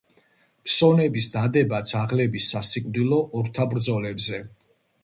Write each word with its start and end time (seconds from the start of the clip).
ფსონების 0.69 1.27
დადება 1.35 1.83
ძაღლების 1.91 2.49
სასიკვდილო 2.55 3.21
ორთაბრძოლებზე. 3.43 4.43